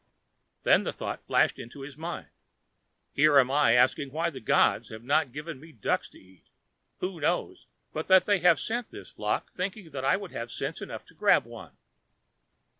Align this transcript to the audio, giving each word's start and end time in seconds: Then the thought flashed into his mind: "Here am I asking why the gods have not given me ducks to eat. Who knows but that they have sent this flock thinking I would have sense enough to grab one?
Then 0.63 0.83
the 0.83 0.91
thought 0.91 1.23
flashed 1.27 1.59
into 1.59 1.81
his 1.81 1.95
mind: 1.95 2.29
"Here 3.13 3.37
am 3.37 3.51
I 3.51 3.73
asking 3.73 4.11
why 4.11 4.31
the 4.31 4.39
gods 4.39 4.89
have 4.89 5.03
not 5.03 5.31
given 5.31 5.59
me 5.59 5.71
ducks 5.71 6.09
to 6.09 6.19
eat. 6.19 6.47
Who 7.01 7.19
knows 7.21 7.67
but 7.93 8.07
that 8.07 8.25
they 8.25 8.39
have 8.39 8.59
sent 8.59 8.89
this 8.89 9.11
flock 9.11 9.51
thinking 9.51 9.95
I 9.95 10.17
would 10.17 10.31
have 10.31 10.49
sense 10.49 10.81
enough 10.81 11.05
to 11.05 11.13
grab 11.13 11.45
one? 11.45 11.77